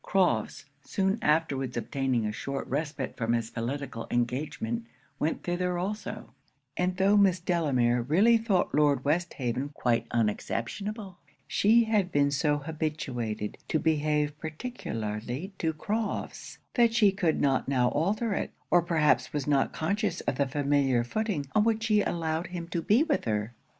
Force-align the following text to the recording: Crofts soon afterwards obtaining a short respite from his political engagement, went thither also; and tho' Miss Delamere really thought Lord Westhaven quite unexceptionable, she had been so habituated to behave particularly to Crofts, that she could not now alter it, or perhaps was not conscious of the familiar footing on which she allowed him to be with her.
Crofts 0.03 0.65
soon 0.81 1.19
afterwards 1.21 1.77
obtaining 1.77 2.25
a 2.25 2.31
short 2.31 2.65
respite 2.65 3.15
from 3.17 3.33
his 3.33 3.51
political 3.51 4.07
engagement, 4.09 4.87
went 5.19 5.43
thither 5.43 5.77
also; 5.77 6.33
and 6.75 6.97
tho' 6.97 7.15
Miss 7.15 7.39
Delamere 7.39 8.01
really 8.01 8.35
thought 8.35 8.73
Lord 8.73 9.05
Westhaven 9.05 9.69
quite 9.75 10.07
unexceptionable, 10.09 11.19
she 11.47 11.83
had 11.83 12.11
been 12.11 12.31
so 12.31 12.57
habituated 12.57 13.59
to 13.67 13.77
behave 13.77 14.35
particularly 14.39 15.53
to 15.59 15.71
Crofts, 15.71 16.57
that 16.73 16.95
she 16.95 17.11
could 17.11 17.39
not 17.39 17.67
now 17.67 17.89
alter 17.89 18.33
it, 18.33 18.49
or 18.71 18.81
perhaps 18.81 19.31
was 19.31 19.45
not 19.45 19.71
conscious 19.71 20.21
of 20.21 20.37
the 20.39 20.47
familiar 20.47 21.03
footing 21.03 21.45
on 21.53 21.63
which 21.63 21.83
she 21.83 22.01
allowed 22.01 22.47
him 22.47 22.67
to 22.69 22.81
be 22.81 23.03
with 23.03 23.25
her. 23.25 23.53